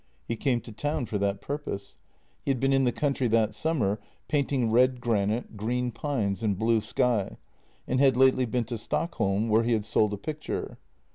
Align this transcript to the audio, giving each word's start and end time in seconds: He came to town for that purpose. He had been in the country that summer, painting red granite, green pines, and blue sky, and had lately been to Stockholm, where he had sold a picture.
He 0.27 0.35
came 0.35 0.61
to 0.61 0.71
town 0.71 1.05
for 1.05 1.19
that 1.19 1.41
purpose. 1.41 1.95
He 2.43 2.49
had 2.49 2.59
been 2.59 2.73
in 2.73 2.85
the 2.85 2.91
country 2.91 3.27
that 3.27 3.53
summer, 3.53 3.99
painting 4.27 4.71
red 4.71 4.99
granite, 4.99 5.55
green 5.55 5.91
pines, 5.91 6.41
and 6.41 6.57
blue 6.57 6.81
sky, 6.81 7.37
and 7.87 7.99
had 7.99 8.17
lately 8.17 8.45
been 8.47 8.63
to 8.65 8.79
Stockholm, 8.79 9.47
where 9.47 9.61
he 9.61 9.73
had 9.73 9.85
sold 9.85 10.11
a 10.11 10.17
picture. 10.17 10.79